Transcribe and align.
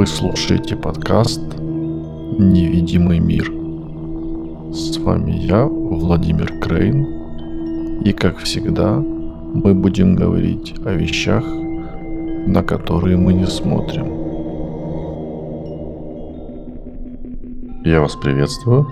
Вы 0.00 0.06
слушаете 0.06 0.76
подкаст 0.76 1.42
«Невидимый 1.58 3.18
мир». 3.18 3.52
С 4.72 4.96
вами 4.96 5.32
я, 5.32 5.66
Владимир 5.66 6.58
Крейн, 6.58 8.00
и 8.02 8.14
как 8.14 8.38
всегда 8.38 8.94
мы 8.94 9.74
будем 9.74 10.16
говорить 10.16 10.74
о 10.86 10.94
вещах, 10.94 11.44
на 11.44 12.62
которые 12.62 13.18
мы 13.18 13.34
не 13.34 13.44
смотрим. 13.44 14.06
Я 17.84 18.00
вас 18.00 18.16
приветствую. 18.16 18.90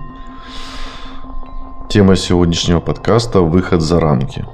Тема 1.88 2.16
сегодняшнего 2.16 2.80
подкаста– 2.80 3.40
выход 3.40 3.80
за 3.80 3.98
рамки. 3.98 4.45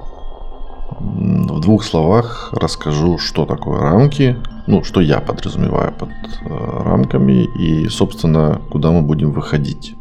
В 1.00 1.61
двух 1.61 1.82
словах 1.82 2.50
расскажу, 2.52 3.18
что 3.18 3.44
такое 3.44 3.80
рамки, 3.80 4.36
ну, 4.67 4.82
что 4.82 5.00
я 5.00 5.21
подразумеваю 5.21 5.93
под 5.93 6.09
э, 6.11 6.82
рамками 6.85 7.46
и, 7.59 7.89
собственно, 7.89 8.61
куда 8.71 8.91
мы 8.91 9.03
будем 9.03 9.32
выходить. 9.32 9.95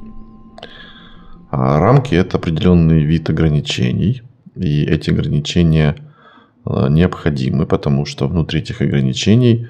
А 1.51 1.79
рамки– 1.79 2.15
это 2.15 2.37
определенный 2.37 3.03
вид 3.03 3.29
ограничений, 3.29 4.21
и 4.55 4.83
эти 4.83 5.09
ограничения 5.09 5.95
э, 6.65 6.87
необходимы, 6.89 7.65
потому 7.65 8.05
что 8.05 8.27
внутри 8.27 8.61
этих 8.61 8.81
ограничений 8.81 9.67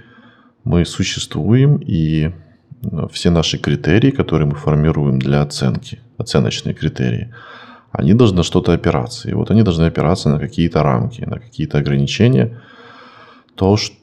мы 0.63 0.85
существуем, 0.85 1.77
и 1.77 2.31
э, 2.83 3.07
все 3.11 3.31
наши 3.31 3.57
критерии, 3.57 4.11
которые 4.11 4.47
мы 4.47 4.55
формируем 4.55 5.17
для 5.19 5.41
оценки, 5.41 5.99
оценочные 6.17 6.75
критерии, 6.75 7.33
они 7.91 8.13
должны 8.13 8.43
что-то 8.43 8.73
опираться. 8.73 9.29
И 9.29 9.33
вот 9.33 9.49
они 9.51 9.63
должны 9.63 9.85
опираться 9.85 10.29
на 10.29 10.39
какие-то 10.39 10.83
рамки, 10.83 11.21
на 11.21 11.39
какие-то 11.39 11.79
ограничения– 11.79 12.59
то, 13.55 13.77
что 13.77 13.95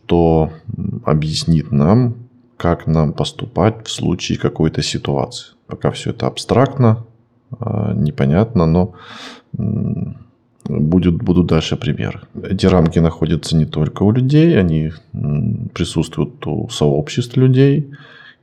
объяснит 1.04 1.72
нам, 1.72 2.14
как 2.56 2.86
нам 2.86 3.12
поступать 3.12 3.86
в 3.86 3.90
случае 3.90 4.38
какой-то 4.38 4.82
ситуации. 4.82 5.54
Пока 5.66 5.90
все 5.90 6.10
это 6.10 6.26
абстрактно, 6.26 7.04
а, 7.58 7.92
непонятно, 7.94 8.66
но 8.66 8.94
будет, 10.64 11.14
будут 11.16 11.46
дальше 11.46 11.76
примеры. 11.76 12.20
Эти 12.42 12.66
рамки 12.66 12.98
находятся 12.98 13.56
не 13.56 13.66
только 13.66 14.02
у 14.02 14.12
людей, 14.12 14.58
они 14.58 14.92
присутствуют 15.74 16.46
у 16.46 16.68
сообществ 16.68 17.36
людей 17.36 17.90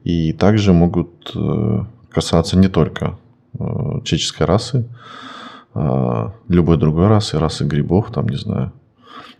и 0.03 0.33
также 0.33 0.73
могут 0.73 1.31
э, 1.35 1.83
касаться 2.09 2.57
не 2.57 2.67
только 2.67 3.17
э, 3.53 3.57
человеческой 4.03 4.43
расы, 4.43 4.87
а 5.73 6.33
любой 6.47 6.77
другой 6.77 7.07
расы, 7.07 7.39
расы 7.39 7.65
грибов, 7.65 8.11
там, 8.11 8.27
не 8.29 8.37
знаю, 8.37 8.71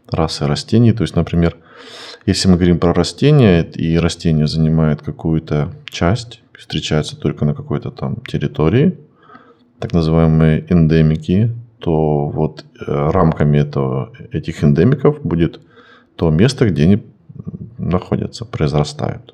расы 0.10 0.46
растений. 0.46 0.94
То 0.94 1.04
есть, 1.04 1.16
например, 1.16 1.58
если 2.28 2.50
мы 2.50 2.56
говорим 2.56 2.78
про 2.78 2.94
растения, 2.94 3.64
и 3.64 3.98
растение 3.98 4.48
занимает 4.48 5.02
какую-то 5.02 5.74
часть, 5.86 6.42
встречается 6.54 7.18
только 7.18 7.46
на 7.46 7.54
какой-то 7.54 7.90
там 7.90 8.18
территории, 8.28 8.98
так 9.80 9.94
называемые 9.94 10.66
эндемики, 10.70 11.52
то 11.80 12.28
вот 12.28 12.66
э, 12.86 13.12
рамками 13.12 13.60
этого, 13.60 14.12
этих 14.34 14.62
эндемиков 14.62 15.22
будет 15.22 15.62
то 16.18 16.30
место, 16.30 16.70
где 16.70 16.84
они 16.84 17.04
находятся, 17.78 18.44
произрастают. 18.44 19.34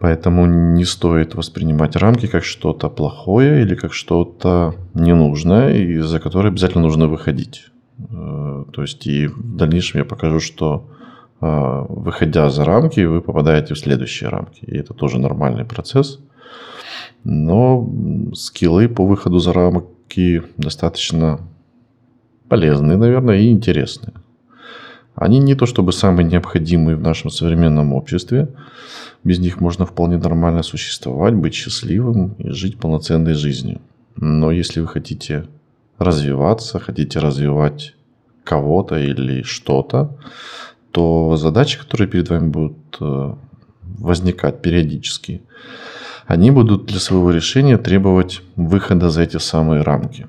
Поэтому 0.00 0.46
не 0.46 0.84
стоит 0.84 1.36
воспринимать 1.36 1.94
рамки 1.94 2.26
как 2.26 2.42
что-то 2.42 2.90
плохое 2.90 3.62
или 3.62 3.76
как 3.76 3.94
что-то 3.94 4.74
ненужное, 4.92 5.72
из-за 5.76 6.18
которое 6.18 6.48
обязательно 6.48 6.82
нужно 6.82 7.06
выходить. 7.06 7.66
Э, 8.10 8.64
то 8.72 8.82
есть 8.82 9.06
и 9.06 9.28
в 9.28 9.56
дальнейшем 9.56 10.00
я 10.00 10.04
покажу, 10.04 10.40
что 10.40 10.90
выходя 11.40 12.48
за 12.50 12.64
рамки, 12.64 13.00
вы 13.00 13.20
попадаете 13.20 13.74
в 13.74 13.78
следующие 13.78 14.30
рамки. 14.30 14.64
И 14.64 14.76
это 14.76 14.94
тоже 14.94 15.18
нормальный 15.18 15.64
процесс. 15.64 16.20
Но 17.24 17.88
скиллы 18.34 18.88
по 18.88 19.06
выходу 19.06 19.38
за 19.38 19.52
рамки 19.52 20.42
достаточно 20.56 21.40
полезные, 22.48 22.96
наверное, 22.96 23.38
и 23.38 23.50
интересные. 23.50 24.14
Они 25.14 25.38
не 25.38 25.54
то 25.54 25.66
чтобы 25.66 25.92
самые 25.92 26.26
необходимые 26.26 26.96
в 26.96 27.00
нашем 27.00 27.30
современном 27.30 27.92
обществе. 27.92 28.48
Без 29.22 29.38
них 29.38 29.60
можно 29.60 29.86
вполне 29.86 30.18
нормально 30.18 30.62
существовать, 30.62 31.34
быть 31.34 31.54
счастливым 31.54 32.34
и 32.38 32.50
жить 32.50 32.78
полноценной 32.78 33.34
жизнью. 33.34 33.80
Но 34.16 34.50
если 34.50 34.80
вы 34.80 34.88
хотите 34.88 35.46
развиваться, 35.98 36.78
хотите 36.78 37.20
развивать 37.20 37.94
кого-то 38.42 38.98
или 38.98 39.42
что-то, 39.42 40.18
то 40.94 41.36
задачи, 41.36 41.76
которые 41.80 42.06
перед 42.06 42.30
вами 42.30 42.48
будут 42.50 42.98
э, 43.00 43.34
возникать 43.82 44.62
периодически, 44.62 45.42
они 46.28 46.52
будут 46.52 46.86
для 46.86 47.00
своего 47.00 47.32
решения 47.32 47.78
требовать 47.78 48.42
выхода 48.54 49.10
за 49.10 49.22
эти 49.22 49.38
самые 49.38 49.82
рамки. 49.82 50.28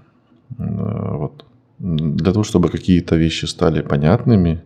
Э, 0.57 1.17
вот. 1.17 1.45
Для 1.77 2.31
того, 2.31 2.43
чтобы 2.43 2.69
какие-то 2.69 3.15
вещи 3.15 3.45
стали 3.45 3.81
понятными, 3.81 4.63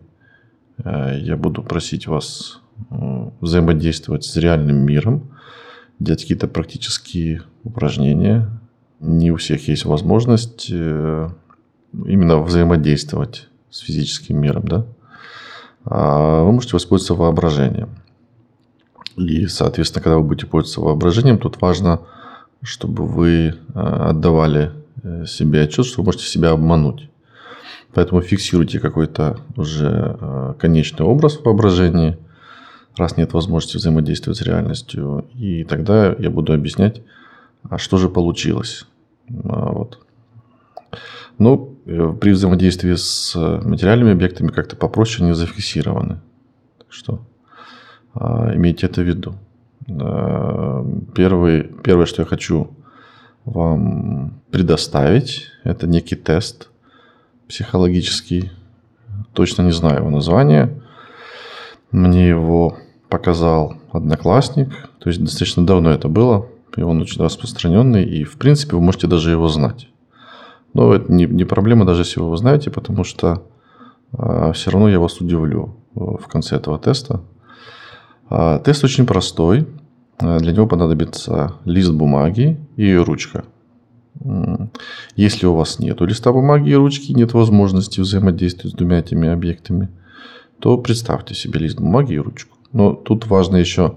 э, 0.82 1.18
я 1.20 1.36
буду 1.36 1.62
просить 1.62 2.06
вас 2.06 2.62
взаимодействовать 3.42 4.24
с 4.24 4.36
реальным 4.36 4.76
миром, 4.76 5.36
делать 5.98 6.22
какие-то 6.22 6.48
практические 6.48 7.42
упражнения, 7.62 8.48
не 9.00 9.30
у 9.32 9.36
всех 9.36 9.68
есть 9.68 9.84
возможность 9.84 10.70
именно 10.70 12.40
взаимодействовать 12.40 13.48
с 13.68 13.80
физическим 13.80 14.40
миром, 14.40 14.66
да, 14.66 14.86
вы 15.84 16.52
можете 16.52 16.74
воспользоваться 16.74 17.14
воображением. 17.14 17.90
И, 19.16 19.46
соответственно, 19.46 20.02
когда 20.02 20.18
вы 20.18 20.24
будете 20.24 20.46
пользоваться 20.46 20.80
воображением, 20.80 21.38
тут 21.38 21.60
важно, 21.60 22.00
чтобы 22.62 23.06
вы 23.06 23.30
э, 23.48 23.54
отдавали 23.74 24.72
э, 25.02 25.24
себе 25.26 25.62
отчет, 25.62 25.86
что 25.86 26.02
вы 26.02 26.06
можете 26.06 26.24
себя 26.26 26.50
обмануть. 26.50 27.08
Поэтому 27.92 28.20
фиксируйте 28.20 28.78
какой-то 28.78 29.40
уже 29.56 30.54
конечный 30.60 31.04
образ 31.04 31.38
в 31.38 31.44
воображении, 31.44 32.16
раз 32.96 33.16
нет 33.16 33.32
возможности 33.32 33.78
взаимодействовать 33.78 34.38
с 34.38 34.42
реальностью. 34.42 35.26
И 35.34 35.64
тогда 35.64 36.14
я 36.18 36.30
буду 36.30 36.52
объяснять, 36.52 37.02
а 37.68 37.78
что 37.78 37.96
же 37.96 38.08
получилось? 38.08 38.86
А, 39.44 39.72
вот. 39.72 39.98
Ну, 41.38 41.69
э, 41.69 41.69
при 42.20 42.30
взаимодействии 42.30 42.94
с 42.94 43.34
материальными 43.34 44.12
объектами 44.12 44.48
как-то 44.48 44.76
попроще 44.76 45.24
они 45.24 45.34
зафиксированы. 45.34 46.20
Так 46.78 46.86
что 46.92 47.26
а, 48.14 48.54
имейте 48.54 48.86
это 48.86 49.02
в 49.02 49.04
виду. 49.04 49.34
Первый, 51.14 51.64
первое, 51.82 52.06
что 52.06 52.22
я 52.22 52.26
хочу 52.26 52.70
вам 53.44 54.40
предоставить, 54.50 55.46
это 55.64 55.86
некий 55.86 56.16
тест 56.16 56.68
психологический. 57.48 58.52
Точно 59.32 59.62
не 59.62 59.72
знаю 59.72 59.98
его 59.98 60.10
название. 60.10 60.80
Мне 61.90 62.28
его 62.28 62.76
показал 63.08 63.74
одноклассник. 63.92 64.68
То 65.00 65.08
есть 65.08 65.20
достаточно 65.20 65.66
давно 65.66 65.90
это 65.90 66.08
было 66.08 66.46
и 66.76 66.82
он 66.82 67.00
очень 67.00 67.22
распространенный, 67.22 68.04
и 68.04 68.24
в 68.24 68.36
принципе 68.36 68.76
вы 68.76 68.82
можете 68.82 69.06
даже 69.06 69.30
его 69.30 69.48
знать. 69.48 69.88
Но 70.72 70.94
это 70.94 71.12
не, 71.12 71.26
не 71.26 71.44
проблема, 71.44 71.84
даже 71.84 72.02
если 72.02 72.20
вы 72.20 72.26
его 72.26 72.36
знаете, 72.36 72.70
потому 72.70 73.04
что 73.04 73.42
а, 74.12 74.52
все 74.52 74.70
равно 74.70 74.88
я 74.88 75.00
вас 75.00 75.20
удивлю 75.20 75.76
э, 75.94 76.00
в 76.00 76.26
конце 76.28 76.56
этого 76.56 76.78
теста. 76.78 77.22
А, 78.28 78.58
тест 78.58 78.84
очень 78.84 79.06
простой. 79.06 79.66
А, 80.18 80.38
для 80.38 80.52
него 80.52 80.66
понадобится 80.66 81.54
лист 81.64 81.92
бумаги 81.92 82.58
и 82.76 82.94
ручка. 82.94 83.44
Если 85.16 85.46
у 85.46 85.54
вас 85.54 85.78
нет 85.78 86.00
листа 86.02 86.32
бумаги 86.32 86.70
и 86.70 86.74
ручки, 86.74 87.12
нет 87.12 87.32
возможности 87.32 88.00
взаимодействовать 88.00 88.74
с 88.74 88.76
двумя 88.76 88.98
этими 88.98 89.28
объектами, 89.28 89.88
то 90.58 90.76
представьте 90.76 91.34
себе 91.34 91.60
лист 91.60 91.78
бумаги 91.78 92.14
и 92.14 92.18
ручку. 92.18 92.58
Но 92.72 92.92
тут 92.92 93.26
важно 93.26 93.56
еще 93.56 93.96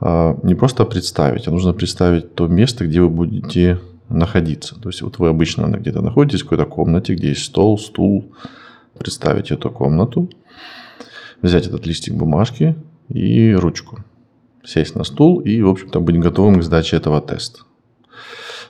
а, 0.00 0.38
не 0.42 0.54
просто 0.54 0.84
представить, 0.84 1.46
а 1.46 1.50
нужно 1.50 1.72
представить 1.72 2.34
то 2.34 2.48
место, 2.48 2.86
где 2.86 3.00
вы 3.00 3.08
будете 3.08 3.78
находиться. 4.08 4.78
То 4.80 4.88
есть 4.88 5.02
вот 5.02 5.18
вы 5.18 5.28
обычно 5.28 5.66
где-то 5.66 6.00
находитесь 6.00 6.40
в 6.40 6.44
какой-то 6.44 6.66
комнате, 6.66 7.14
где 7.14 7.30
есть 7.30 7.44
стол, 7.44 7.78
стул. 7.78 8.32
Представить 8.98 9.50
эту 9.50 9.70
комнату, 9.70 10.30
взять 11.42 11.66
этот 11.66 11.86
листик 11.86 12.14
бумажки 12.14 12.76
и 13.10 13.52
ручку. 13.52 13.98
Сесть 14.64 14.94
на 14.94 15.04
стул 15.04 15.40
и, 15.40 15.60
в 15.60 15.68
общем-то, 15.68 16.00
быть 16.00 16.18
готовым 16.18 16.60
к 16.60 16.62
сдаче 16.62 16.96
этого 16.96 17.20
теста. 17.20 17.60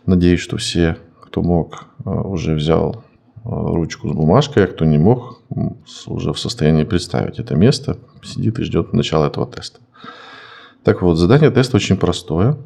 Надеюсь, 0.05 0.41
что 0.41 0.57
все, 0.57 0.99
кто 1.23 1.43
мог, 1.43 1.87
а, 2.05 2.23
уже 2.23 2.55
взял 2.55 3.05
а, 3.45 3.51
ручку 3.51 4.09
с 4.09 4.13
бумажкой, 4.13 4.65
а 4.65 4.67
кто 4.67 4.85
не 4.85 4.99
мог, 4.99 5.43
уже 6.07 6.33
в 6.33 6.39
состоянии 6.41 6.85
представить 6.85 7.39
это 7.39 7.55
место, 7.55 7.99
сидит 8.25 8.59
и 8.59 8.65
ждет 8.65 8.93
начала 8.93 9.29
этого 9.29 9.47
теста. 9.47 9.79
Так 10.83 11.03
вот, 11.03 11.17
задание 11.17 11.51
теста 11.51 11.77
очень 11.77 11.97
простое. 11.97 12.59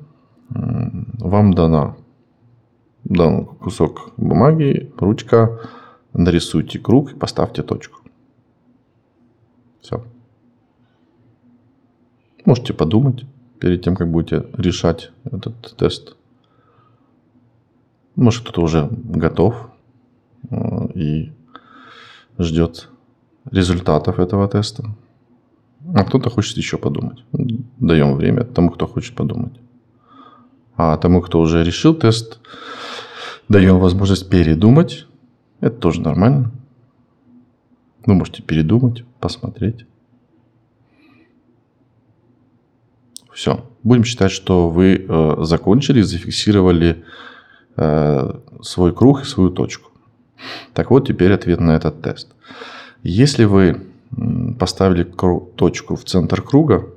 Вам 0.48 1.54
дано 1.54 1.96
дан 3.04 3.46
кусок 3.46 4.12
бумаги, 4.16 4.92
ручка, 4.96 5.60
нарисуйте 6.12 6.78
круг 6.78 7.12
и 7.12 7.16
поставьте 7.16 7.62
точку. 7.62 8.00
Все. 9.80 10.04
Можете 12.44 12.72
подумать 12.72 13.24
перед 13.58 13.82
тем, 13.82 13.96
как 13.96 14.10
будете 14.10 14.46
решать 14.54 15.12
этот 15.24 15.76
тест. 15.76 16.16
Может, 18.16 18.42
кто-то 18.42 18.62
уже 18.62 18.88
готов 18.90 19.70
э, 20.50 20.88
и 20.94 21.32
ждет 22.38 22.88
результатов 23.50 24.18
этого 24.18 24.48
теста. 24.48 24.84
А 25.94 26.04
кто-то 26.04 26.30
хочет 26.30 26.56
еще 26.56 26.76
подумать. 26.76 27.24
Даем 27.78 28.16
время 28.16 28.44
тому, 28.44 28.70
кто 28.70 28.86
хочет 28.86 29.14
подумать. 29.14 29.54
А 30.76 30.96
тому, 30.96 31.20
кто 31.22 31.40
уже 31.40 31.64
решил 31.64 31.94
тест, 31.94 32.40
даем 33.50 33.80
возможность 33.80 34.30
передумать. 34.30 35.06
Это 35.60 35.76
тоже 35.76 36.00
нормально. 36.00 36.52
Вы 38.06 38.14
можете 38.14 38.42
передумать, 38.42 39.04
посмотреть. 39.18 39.84
Все. 43.34 43.66
Будем 43.82 44.04
считать, 44.04 44.30
что 44.30 44.70
вы 44.70 45.04
э, 45.06 45.36
закончили, 45.40 46.00
зафиксировали 46.00 47.04
э, 47.76 48.40
свой 48.62 48.94
круг 48.94 49.22
и 49.22 49.24
свою 49.24 49.50
точку. 49.50 49.90
Так 50.72 50.90
вот, 50.90 51.08
теперь 51.08 51.32
ответ 51.32 51.60
на 51.60 51.72
этот 51.72 52.02
тест. 52.02 52.28
Если 53.02 53.44
вы 53.44 53.86
поставили 54.58 55.04
точку 55.56 55.96
в 55.96 56.04
центр 56.04 56.40
круга, 56.42 56.88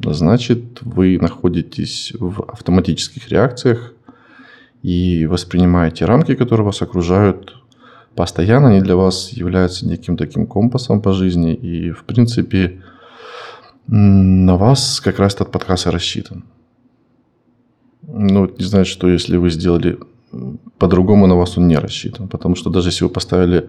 значит 0.00 0.82
вы 0.82 1.18
находитесь 1.18 2.12
в 2.18 2.42
автоматических 2.42 3.28
реакциях 3.28 3.94
и 4.82 5.26
воспринимаете 5.26 6.04
рамки, 6.04 6.34
которые 6.34 6.64
вас 6.64 6.82
окружают, 6.82 7.56
постоянно 8.14 8.68
они 8.70 8.80
для 8.80 8.96
вас 8.96 9.32
являются 9.32 9.86
неким 9.86 10.16
таким 10.16 10.46
компасом 10.46 11.00
по 11.00 11.12
жизни. 11.12 11.54
И, 11.54 11.90
в 11.90 12.04
принципе, 12.04 12.82
на 13.86 14.56
вас 14.56 15.00
как 15.00 15.18
раз 15.18 15.34
этот 15.34 15.50
подкаст 15.50 15.86
и 15.86 15.90
рассчитан. 15.90 16.44
Ну, 18.02 18.50
не 18.58 18.64
знаю, 18.64 18.84
что 18.84 19.08
если 19.08 19.36
вы 19.36 19.50
сделали 19.50 19.98
по-другому, 20.78 21.26
на 21.26 21.36
вас 21.36 21.58
он 21.58 21.68
не 21.68 21.76
рассчитан. 21.76 22.28
Потому 22.28 22.54
что 22.56 22.70
даже 22.70 22.88
если 22.88 23.04
вы 23.04 23.10
поставили 23.10 23.68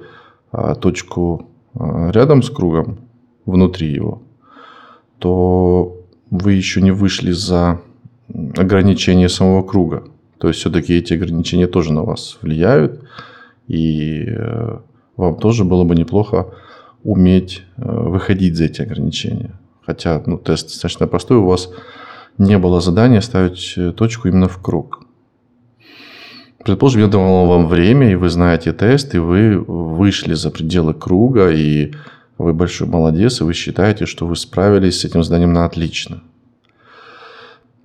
а, 0.51 0.75
точку 0.75 1.49
а, 1.73 2.11
рядом 2.11 2.43
с 2.43 2.49
кругом, 2.49 2.99
внутри 3.45 3.91
его, 3.91 4.21
то 5.19 5.97
вы 6.29 6.53
еще 6.53 6.81
не 6.81 6.91
вышли 6.91 7.31
за 7.31 7.81
ограничения 8.55 9.29
самого 9.29 9.63
круга. 9.63 10.03
То 10.41 10.47
есть 10.47 10.59
все-таки 10.59 10.97
эти 10.97 11.13
ограничения 11.13 11.67
тоже 11.67 11.93
на 11.93 12.01
вас 12.01 12.39
влияют. 12.41 12.99
И 13.67 14.25
э, 14.27 14.79
вам 15.15 15.37
тоже 15.37 15.65
было 15.65 15.83
бы 15.83 15.95
неплохо 15.95 16.47
уметь 17.03 17.61
э, 17.77 17.83
выходить 17.85 18.55
за 18.55 18.63
эти 18.65 18.81
ограничения. 18.81 19.51
Хотя 19.85 20.23
ну, 20.25 20.39
тест 20.39 20.69
достаточно 20.69 21.05
простой, 21.05 21.37
у 21.37 21.45
вас 21.45 21.69
не 22.39 22.57
было 22.57 22.81
задания 22.81 23.21
ставить 23.21 23.75
э, 23.77 23.91
точку 23.91 24.29
именно 24.29 24.47
в 24.47 24.59
круг. 24.59 25.03
Предположим, 26.65 27.01
я 27.01 27.07
давал 27.07 27.45
вам 27.45 27.67
время, 27.67 28.11
и 28.11 28.15
вы 28.15 28.29
знаете 28.29 28.73
тест, 28.73 29.13
и 29.13 29.19
вы 29.19 29.59
вышли 29.59 30.33
за 30.33 30.49
пределы 30.49 30.95
круга, 30.95 31.51
и 31.51 31.93
вы 32.39 32.53
большой 32.53 32.87
молодец, 32.87 33.41
и 33.41 33.43
вы 33.43 33.53
считаете, 33.53 34.07
что 34.07 34.25
вы 34.25 34.35
справились 34.35 35.01
с 35.01 35.05
этим 35.05 35.23
заданием 35.23 35.53
на 35.53 35.65
отлично. 35.65 36.23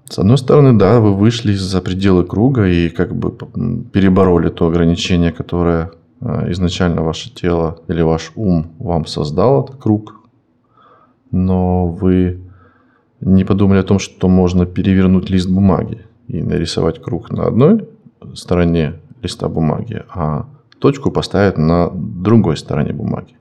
С 0.09 0.19
одной 0.19 0.39
стороны, 0.39 0.79
да, 0.79 1.01
вы 1.01 1.15
вышли 1.15 1.53
за 1.55 1.81
пределы 1.81 2.25
круга 2.25 2.67
и 2.67 2.89
как 2.89 3.15
бы 3.15 3.33
перебороли 3.93 4.51
то 4.51 4.69
ограничение, 4.69 5.33
которое 5.33 5.91
а, 6.21 6.51
изначально 6.53 7.03
ваше 7.03 7.35
тело 7.35 7.81
или 7.89 8.03
ваш 8.03 8.31
ум 8.37 8.73
вам 8.79 9.07
создал 9.07 9.65
этот 9.65 9.77
круг. 9.83 10.15
Но 11.33 11.89
вы 11.89 12.41
не 13.21 13.45
подумали 13.45 13.81
о 13.81 13.83
том, 13.83 13.99
что 13.99 14.29
можно 14.29 14.65
перевернуть 14.65 15.29
лист 15.29 15.49
бумаги 15.49 16.07
и 16.29 16.41
нарисовать 16.41 17.03
круг 17.03 17.31
на 17.31 17.47
одной 17.47 17.89
стороне 18.35 19.01
листа 19.23 19.49
бумаги, 19.49 20.05
а 20.09 20.47
точку 20.79 21.11
поставить 21.11 21.59
на 21.59 21.91
другой 21.91 22.57
стороне 22.57 22.93
бумаги. 22.93 23.37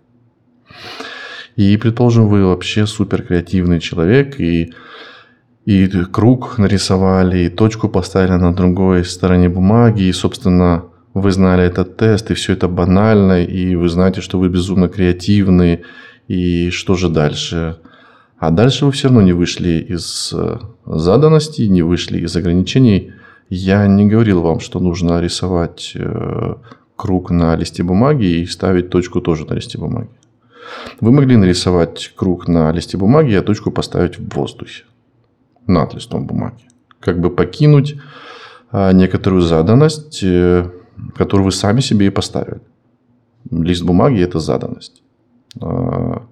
И, 1.56 1.78
предположим, 1.78 2.28
вы 2.28 2.46
вообще 2.46 2.86
супер 2.86 3.24
креативный 3.24 3.80
человек, 3.80 4.40
и 4.40 4.74
и 5.66 5.88
круг 5.88 6.60
нарисовали, 6.60 7.46
и 7.46 7.50
точку 7.50 7.90
поставили 7.90 8.38
на 8.38 8.54
другой 8.54 9.04
стороне 9.04 9.50
бумаги, 9.50 10.04
и, 10.04 10.14
собственно, 10.14 10.86
вы 11.16 11.32
знали 11.32 11.64
этот 11.64 11.98
тест, 11.98 12.30
и 12.30 12.36
все 12.36 12.54
это 12.54 12.68
банально, 12.68 13.44
и 13.44 13.76
вы 13.76 13.90
знаете, 13.90 14.22
что 14.22 14.38
вы 14.38 14.50
безумно 14.50 14.88
креативны, 14.90 15.82
и 16.28 16.70
что 16.70 16.96
же 16.96 17.10
дальше? 17.10 17.78
А 18.38 18.52
дальше 18.52 18.86
вы 18.86 18.92
все 18.92 19.08
равно 19.08 19.22
не 19.22 19.34
вышли 19.34 19.86
из 19.90 20.34
э, 20.34 20.58
заданности, 20.86 21.64
не 21.64 21.82
вышли 21.82 22.20
из 22.20 22.36
ограничений. 22.36 23.14
Я 23.50 23.88
не 23.88 24.06
говорил 24.06 24.42
вам, 24.42 24.60
что 24.60 24.80
нужно 24.80 25.22
рисовать 25.22 25.94
э, 25.96 26.56
круг 26.96 27.32
на 27.32 27.56
листе 27.56 27.82
бумаги 27.82 28.26
и 28.26 28.46
ставить 28.46 28.90
точку 28.90 29.22
тоже 29.22 29.46
на 29.46 29.54
листе 29.54 29.78
бумаги. 29.78 30.10
Вы 31.00 31.12
могли 31.12 31.38
нарисовать 31.38 32.12
круг 32.16 32.48
на 32.48 32.72
листе 32.72 32.98
бумаги, 32.98 33.34
а 33.34 33.42
точку 33.42 33.72
поставить 33.72 34.20
в 34.20 34.36
воздухе 34.36 34.84
над 35.68 35.94
листом 35.94 36.26
бумаги. 36.26 36.68
Как 37.00 37.20
бы 37.20 37.30
покинуть 37.30 37.96
а, 38.72 38.92
некоторую 38.92 39.42
заданность, 39.42 40.20
э, 40.24 40.70
которую 41.16 41.46
вы 41.46 41.52
сами 41.52 41.82
себе 41.82 42.08
и 42.08 42.10
поставили. 42.10 42.62
Лист 43.50 43.84
бумаги– 43.84 44.20
это 44.22 44.40
заданность. 44.40 45.04
А, 45.62 46.24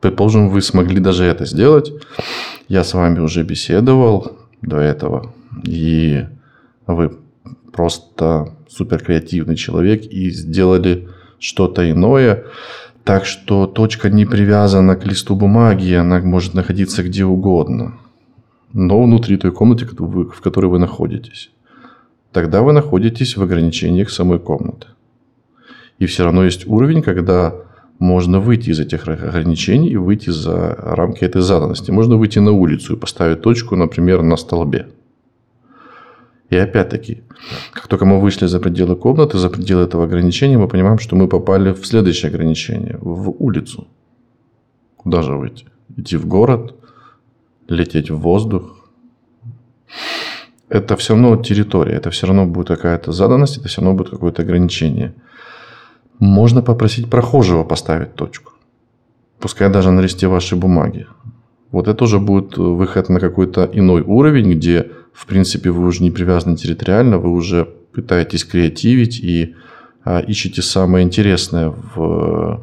предположим, 0.00 0.48
вы 0.48 0.62
смогли 0.62 1.00
даже 1.00 1.24
это 1.24 1.44
сделать. 1.44 1.92
Я 2.68 2.82
с 2.82 2.94
вами 2.94 3.20
уже 3.20 3.42
беседовал 3.42 4.32
до 4.62 4.78
этого. 4.78 5.32
И 5.64 6.24
вы 6.86 7.16
просто 7.72 8.56
супер 8.68 9.02
креативный 9.02 9.56
человек 9.56 10.04
и 10.04 10.30
сделали 10.30 11.08
что-то 11.38 11.88
иное. 11.90 12.44
Так 13.04 13.26
что 13.26 13.66
точка 13.66 14.08
не 14.08 14.24
привязана 14.24 14.96
к 14.96 15.04
листу 15.04 15.36
бумаги, 15.36 15.92
она 15.92 16.20
может 16.20 16.54
находиться 16.54 17.02
где 17.02 17.24
угодно 17.24 17.98
но 18.74 19.02
внутри 19.02 19.36
той 19.36 19.52
комнаты, 19.52 19.86
в 19.86 20.40
которой 20.40 20.66
вы 20.66 20.78
находитесь. 20.78 21.50
Тогда 22.32 22.62
вы 22.62 22.72
находитесь 22.72 23.36
в 23.36 23.42
ограничениях 23.42 24.10
самой 24.10 24.40
комнаты. 24.40 24.88
И 26.00 26.06
все 26.06 26.24
равно 26.24 26.44
есть 26.44 26.66
уровень, 26.66 27.02
когда 27.02 27.54
можно 28.00 28.40
выйти 28.40 28.70
из 28.70 28.80
этих 28.80 29.06
ограничений 29.08 29.90
и 29.90 29.96
выйти 29.96 30.30
за 30.30 30.74
рамки 30.74 31.24
этой 31.24 31.40
заданности. 31.40 31.92
Можно 31.92 32.16
выйти 32.16 32.40
на 32.40 32.50
улицу 32.50 32.94
и 32.94 32.98
поставить 32.98 33.42
точку, 33.42 33.76
например, 33.76 34.22
на 34.22 34.36
столбе. 34.36 34.88
И 36.50 36.56
опять-таки, 36.56 37.22
как 37.72 37.86
только 37.86 38.04
мы 38.04 38.20
вышли 38.20 38.46
за 38.46 38.58
пределы 38.58 38.96
комнаты, 38.96 39.38
за 39.38 39.48
пределы 39.48 39.84
этого 39.84 40.04
ограничения, 40.04 40.58
мы 40.58 40.66
понимаем, 40.66 40.98
что 40.98 41.14
мы 41.14 41.28
попали 41.28 41.72
в 41.72 41.86
следующее 41.86 42.30
ограничение, 42.30 42.98
в 43.00 43.30
улицу. 43.38 43.86
Куда 44.96 45.22
же 45.22 45.36
выйти? 45.36 45.66
Идти 45.96 46.16
в 46.16 46.26
город, 46.26 46.74
лететь 47.68 48.10
в 48.10 48.18
воздух. 48.18 48.88
Это 50.68 50.96
все 50.96 51.14
равно 51.14 51.36
территория, 51.36 51.94
это 51.94 52.10
все 52.10 52.26
равно 52.26 52.46
будет 52.46 52.68
какая-то 52.68 53.12
заданность, 53.12 53.58
это 53.58 53.68
все 53.68 53.80
равно 53.80 53.96
будет 53.96 54.10
какое-то 54.10 54.42
ограничение. 54.42 55.14
Можно 56.18 56.62
попросить 56.62 57.10
прохожего 57.10 57.64
поставить 57.64 58.14
точку. 58.14 58.52
Пускай 59.38 59.70
даже 59.70 59.90
на 59.90 60.00
листе 60.00 60.26
вашей 60.26 60.58
бумаги. 60.58 61.06
Вот 61.70 61.88
это 61.88 62.04
уже 62.04 62.18
будет 62.18 62.56
выход 62.56 63.08
на 63.08 63.20
какой-то 63.20 63.68
иной 63.72 64.02
уровень, 64.02 64.54
где, 64.54 64.90
в 65.12 65.26
принципе, 65.26 65.70
вы 65.70 65.86
уже 65.86 66.02
не 66.02 66.10
привязаны 66.10 66.56
территориально, 66.56 67.18
вы 67.18 67.30
уже 67.30 67.68
пытаетесь 67.92 68.44
креативить 68.44 69.18
и 69.20 69.54
а, 70.04 70.20
ищете 70.20 70.62
самое 70.62 71.04
интересное 71.04 71.70
в, 71.70 72.62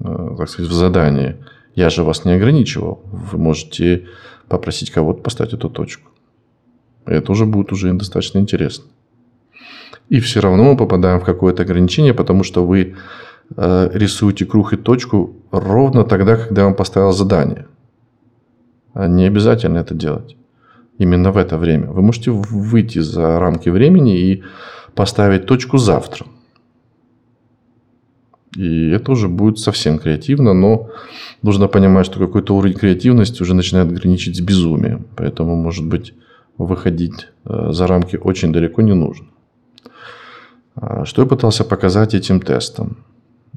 а, 0.00 0.34
так 0.36 0.48
сказать, 0.48 0.70
в 0.70 0.74
задании. 0.74 1.36
Я 1.78 1.90
же 1.90 2.02
вас 2.02 2.24
не 2.24 2.32
ограничивал. 2.32 3.02
Вы 3.04 3.38
можете 3.38 4.08
попросить 4.48 4.90
кого-то 4.90 5.22
поставить 5.22 5.52
эту 5.52 5.70
точку. 5.70 6.10
Это 7.06 7.30
уже 7.30 7.46
будет 7.46 7.70
уже 7.70 7.92
достаточно 7.92 8.40
интересно. 8.40 8.86
И 10.08 10.18
все 10.18 10.40
равно 10.40 10.64
мы 10.64 10.76
попадаем 10.76 11.20
в 11.20 11.24
какое-то 11.24 11.62
ограничение, 11.62 12.14
потому 12.14 12.42
что 12.42 12.66
вы 12.66 12.96
э, 13.56 13.90
рисуете 13.94 14.44
круг 14.44 14.72
и 14.72 14.76
точку 14.76 15.36
ровно 15.52 16.02
тогда, 16.02 16.36
когда 16.36 16.64
вам 16.64 16.74
поставил 16.74 17.12
задание. 17.12 17.68
А 18.92 19.06
не 19.06 19.28
обязательно 19.28 19.78
это 19.78 19.94
делать. 19.94 20.36
Именно 20.98 21.30
в 21.30 21.36
это 21.36 21.58
время. 21.58 21.92
Вы 21.92 22.02
можете 22.02 22.32
выйти 22.32 22.98
за 22.98 23.38
рамки 23.38 23.68
времени 23.68 24.18
и 24.18 24.42
поставить 24.96 25.46
точку 25.46 25.78
завтра. 25.78 26.26
И 28.56 28.90
это 28.90 29.12
уже 29.12 29.28
будет 29.28 29.58
совсем 29.58 29.98
креативно, 29.98 30.54
но 30.54 30.90
нужно 31.42 31.68
понимать, 31.68 32.06
что 32.06 32.18
какой-то 32.18 32.54
уровень 32.56 32.76
креативности 32.76 33.42
уже 33.42 33.54
начинает 33.54 33.92
граничить 33.92 34.36
с 34.36 34.40
безумием. 34.40 35.06
Поэтому, 35.16 35.54
может 35.56 35.86
быть, 35.86 36.14
выходить 36.56 37.28
э, 37.44 37.72
за 37.72 37.86
рамки 37.86 38.16
очень 38.16 38.52
далеко 38.52 38.82
не 38.82 38.94
нужно. 38.94 39.26
А 40.74 41.04
что 41.04 41.22
я 41.22 41.28
пытался 41.28 41.64
показать 41.64 42.14
этим 42.14 42.40
тестом? 42.40 42.98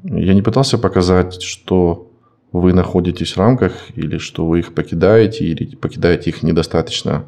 Я 0.02 0.34
не 0.34 0.42
пытался 0.42 0.78
показать, 0.78 1.42
что 1.42 2.10
вы 2.52 2.72
находитесь 2.72 3.32
в 3.32 3.38
рамках, 3.38 3.72
или 3.94 4.18
что 4.18 4.46
вы 4.46 4.58
их 4.58 4.74
покидаете, 4.74 5.44
или 5.44 5.74
покидаете 5.76 6.30
их 6.30 6.42
недостаточно 6.42 7.24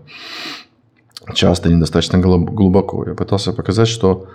часто, 1.32 1.70
недостаточно 1.70 2.18
глубоко. 2.18 3.04
Я 3.06 3.14
пытался 3.14 3.52
показать, 3.52 3.88
что 3.88 4.26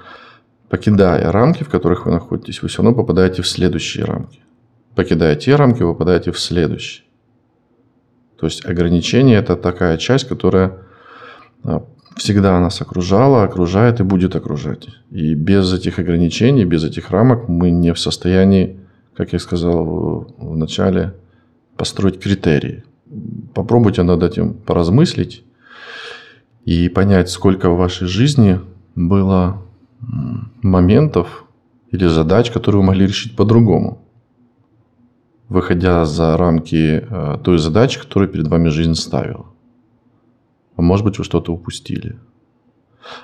покидая 0.70 1.32
рамки, 1.32 1.64
в 1.64 1.70
которых 1.70 2.06
вы 2.06 2.12
находитесь, 2.12 2.62
вы 2.62 2.68
все 2.68 2.82
равно 2.82 2.96
попадаете 2.96 3.42
в 3.42 3.48
следующие 3.48 4.06
рамки. 4.06 4.40
Покидая 4.96 5.36
те 5.36 5.56
рамки, 5.56 5.84
вы 5.84 5.94
попадаете 5.94 6.32
в 6.32 6.40
следующие. 6.40 7.06
То 8.38 8.46
есть 8.46 8.66
ограничение– 8.66 9.38
это 9.40 9.56
такая 9.56 9.98
часть, 9.98 10.28
которая 10.28 10.78
а, 11.64 11.84
всегда 12.16 12.60
нас 12.60 12.82
окружала, 12.82 13.44
окружает 13.44 14.00
и 14.00 14.04
будет 14.04 14.36
окружать. 14.36 14.88
И 15.12 15.34
без 15.34 15.74
этих 15.74 16.00
ограничений, 16.00 16.66
без 16.66 16.84
этих 16.84 17.12
рамок 17.12 17.50
мы 17.50 17.70
не 17.72 17.94
в 17.94 18.00
состоянии 18.00 18.80
как 19.20 19.34
я 19.34 19.40
сказал 19.40 19.84
в 20.38 20.56
начале, 20.56 21.14
построить 21.76 22.22
критерии. 22.22 22.86
Попробуйте 23.54 24.02
над 24.04 24.24
этим 24.24 24.54
поразмыслить 24.54 25.44
и 26.64 26.88
понять, 26.88 27.30
сколько 27.30 27.70
в 27.70 27.78
вашей 27.78 28.08
жизни 28.08 28.62
было 28.96 29.62
моментов 30.62 31.46
или 31.92 32.08
задач, 32.08 32.52
которые 32.52 32.82
вы 32.82 32.88
могли 32.88 33.08
решить 33.08 33.36
по-другому, 33.36 34.02
выходя 35.48 36.06
за 36.06 36.38
рамки 36.38 37.04
э, 37.10 37.38
той 37.44 37.58
задачи, 37.58 38.00
которую 38.00 38.30
перед 38.30 38.48
вами 38.48 38.70
жизнь 38.70 38.96
ставила. 38.96 39.48
А 40.76 40.82
может 40.82 41.06
быть, 41.06 41.18
вы 41.18 41.24
что-то 41.24 41.54
упустили. 41.54 42.20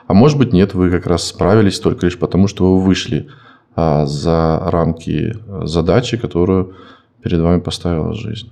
А 0.07 0.13
может 0.13 0.37
быть, 0.37 0.53
нет, 0.53 0.73
вы 0.73 0.89
как 0.89 1.05
раз 1.07 1.23
справились 1.23 1.79
только 1.79 2.05
лишь 2.05 2.17
потому, 2.17 2.47
что 2.47 2.75
вы 2.75 2.81
вышли 2.81 3.29
а, 3.75 4.05
за 4.05 4.59
рамки 4.65 5.35
задачи, 5.65 6.17
которую 6.17 6.75
перед 7.21 7.39
вами 7.39 7.59
поставила 7.59 8.13
жизнь. 8.13 8.51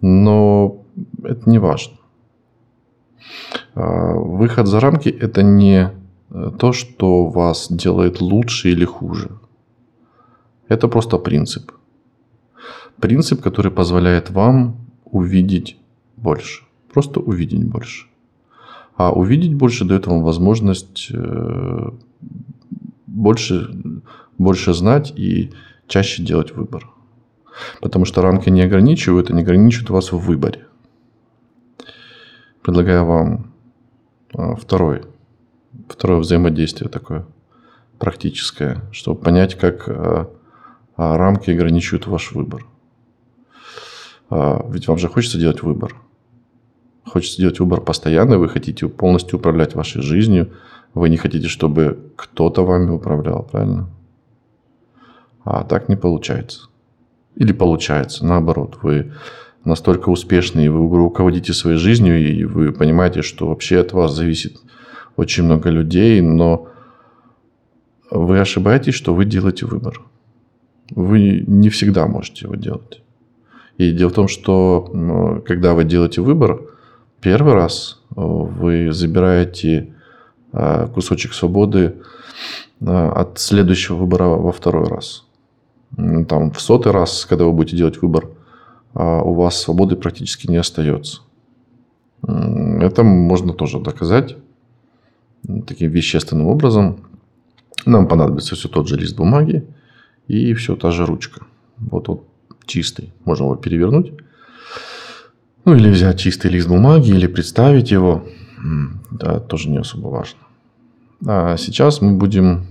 Но 0.00 0.84
это 1.22 1.48
не 1.48 1.58
важно. 1.58 1.96
А, 3.74 4.14
выход 4.14 4.66
за 4.66 4.80
рамки– 4.80 5.08
это 5.20 5.42
не 5.42 5.90
э, 5.90 6.05
то, 6.30 6.72
что 6.72 7.26
вас 7.26 7.68
делает 7.70 8.20
лучше 8.20 8.70
или 8.70 8.84
хуже. 8.84 9.30
Это 10.68 10.88
просто 10.88 11.18
принцип. 11.18 11.72
Принцип, 13.00 13.40
который 13.40 13.70
позволяет 13.70 14.30
вам 14.30 14.76
увидеть 15.04 15.76
больше. 16.16 16.64
Просто 16.92 17.20
увидеть 17.20 17.64
больше. 17.64 18.06
А 18.96 19.12
увидеть 19.12 19.54
больше 19.54 19.84
дает 19.84 20.06
вам 20.06 20.22
возможность 20.22 21.08
э, 21.12 21.90
больше, 23.06 23.70
больше 24.38 24.74
знать 24.74 25.12
и 25.16 25.52
чаще 25.86 26.22
делать 26.22 26.52
выбор. 26.56 26.88
Потому 27.80 28.04
что 28.04 28.22
рамки 28.22 28.50
не 28.50 28.62
ограничивают, 28.62 29.30
они 29.30 29.42
ограничивают 29.42 29.90
вас 29.90 30.12
в 30.12 30.18
выборе. 30.18 30.66
Предлагаю 32.62 33.04
вам 33.04 33.52
а, 34.34 34.56
второй, 34.56 35.02
второе 35.88 36.18
взаимодействие 36.18 36.88
такое 36.88 37.26
практическое, 37.98 38.82
чтобы 38.92 39.20
понять, 39.20 39.54
как 39.54 39.88
а, 39.88 40.30
а, 40.96 41.16
рамки 41.16 41.50
ограничивают 41.50 42.06
ваш 42.06 42.32
выбор. 42.32 42.66
Ведь 44.28 44.88
вам 44.88 44.98
же 44.98 45.08
хочется 45.08 45.38
делать 45.38 45.62
выбор. 45.62 45.94
Хочется 47.04 47.38
делать 47.38 47.60
выбор 47.60 47.80
постоянно, 47.80 48.38
вы 48.38 48.48
хотите 48.48 48.88
полностью 48.88 49.38
управлять 49.38 49.76
вашей 49.76 50.02
жизнью, 50.02 50.52
вы 50.94 51.10
не 51.10 51.16
хотите, 51.16 51.46
чтобы 51.46 52.10
кто-то 52.16 52.64
вами 52.64 52.90
управлял, 52.90 53.44
правильно? 53.44 53.88
А 55.44 55.62
так 55.62 55.88
не 55.88 55.96
получается. 55.96 56.68
Или 57.36 57.52
получается, 57.52 58.26
наоборот. 58.26 58.78
Вы 58.82 59.12
настолько 59.64 60.08
успешны, 60.08 60.64
и 60.64 60.68
вы 60.68 60.96
руководите 60.96 61.52
своей 61.52 61.76
жизнью, 61.76 62.18
и 62.18 62.44
вы 62.44 62.72
понимаете, 62.72 63.22
что 63.22 63.46
вообще 63.46 63.80
от 63.80 63.92
вас 63.92 64.12
зависит 64.12 64.58
очень 65.16 65.44
много 65.44 65.70
людей, 65.70 66.20
но 66.20 66.68
вы 68.10 68.38
ошибаетесь, 68.40 68.94
что 68.94 69.14
вы 69.14 69.24
делаете 69.24 69.66
выбор. 69.66 70.00
Вы 70.90 71.44
не 71.46 71.68
всегда 71.68 72.06
можете 72.06 72.46
его 72.46 72.54
делать. 72.54 73.02
И 73.78 73.92
дело 73.92 74.10
в 74.10 74.14
том, 74.14 74.28
что 74.28 75.42
когда 75.46 75.74
вы 75.74 75.84
делаете 75.84 76.22
выбор, 76.22 76.60
первый 77.20 77.54
раз 77.54 78.02
э, 78.10 78.14
вы 78.16 78.92
забираете 78.92 79.92
Э, 80.58 80.86
кусочек 80.86 81.34
свободы 81.34 81.96
э, 82.80 82.86
от 82.86 83.38
следующего 83.38 83.96
выбора 83.96 84.24
во 84.24 84.52
второй 84.52 84.88
раз. 84.88 85.24
Там 86.28 86.50
в 86.50 86.60
сотый 86.60 86.92
раз, 86.92 87.26
когда 87.26 87.44
вы 87.44 87.52
будете 87.52 87.76
делать 87.76 88.02
выбор, 88.02 88.28
у 88.92 89.34
вас 89.34 89.60
свободы 89.60 89.94
практически 89.94 90.50
не 90.50 90.56
остается. 90.56 91.20
Это 92.22 93.02
можно 93.02 93.52
тоже 93.52 93.78
доказать 93.78 94.36
таким 95.66 95.90
вещественным 95.90 96.46
образом. 96.46 97.00
Нам 97.84 98.08
понадобится 98.08 98.54
все 98.54 98.68
тот 98.68 98.88
же 98.88 98.96
лист 98.96 99.16
бумаги 99.16 99.64
и 100.28 100.54
все 100.54 100.76
та 100.76 100.90
же 100.90 101.06
ручка. 101.06 101.46
Вот 101.78 102.08
он 102.08 102.20
чистый. 102.66 103.12
Можно 103.24 103.44
его 103.44 103.56
перевернуть. 103.56 104.12
Ну 105.64 105.74
или 105.74 105.90
взять 105.90 106.18
чистый 106.18 106.50
лист 106.50 106.68
бумаги, 106.68 107.10
или 107.10 107.26
представить 107.26 107.90
его. 107.90 108.26
Да, 109.10 109.40
тоже 109.40 109.68
не 109.68 109.78
особо 109.78 110.08
важно. 110.08 110.38
А 111.26 111.56
сейчас 111.56 112.00
мы 112.00 112.16
будем 112.16 112.66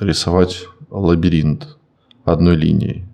рисовать 0.00 0.66
лабиринт 0.90 1.76
одной 2.24 2.56
линией. 2.56 3.04